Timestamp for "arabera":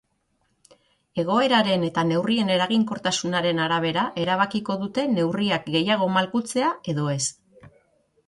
3.65-4.05